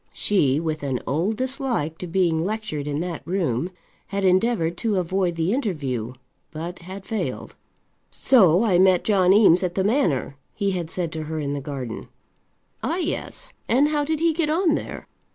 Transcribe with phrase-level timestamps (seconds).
[0.13, 3.69] She, with an old dislike to being lectured in that room,
[4.07, 6.13] had endeavoured to avoid the interview,
[6.49, 7.55] but had failed.
[8.09, 11.61] "So I met John Eames at the manor," he had said to her in the
[11.61, 12.07] garden.
[12.81, 15.07] "Ah, yes; and how did he get on there?